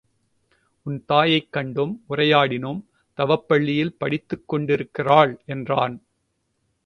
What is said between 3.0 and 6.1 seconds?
தவப் பள்ளியில் படித்துக் கொண்டிருக்கிறாள் என்றான்.